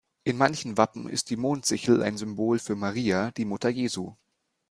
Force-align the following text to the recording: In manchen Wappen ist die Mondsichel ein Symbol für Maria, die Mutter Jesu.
In 0.23 0.35
manchen 0.35 0.77
Wappen 0.79 1.07
ist 1.07 1.29
die 1.29 1.35
Mondsichel 1.37 2.01
ein 2.01 2.17
Symbol 2.17 2.57
für 2.57 2.75
Maria, 2.75 3.29
die 3.29 3.45
Mutter 3.45 3.69
Jesu. 3.69 4.15